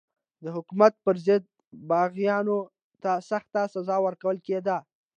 د 0.43 0.45
حکومت 0.55 0.93
پر 1.05 1.15
ضد 1.25 1.43
باغیانو 1.89 2.57
ته 3.03 3.11
سخته 3.29 3.61
سزا 3.75 3.97
ورکول 4.05 4.37
کېده. 4.47 4.77